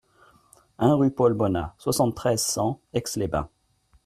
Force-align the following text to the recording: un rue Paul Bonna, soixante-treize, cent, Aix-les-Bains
un 0.79 0.95
rue 0.95 1.11
Paul 1.11 1.35
Bonna, 1.35 1.75
soixante-treize, 1.77 2.41
cent, 2.41 2.81
Aix-les-Bains 2.91 3.51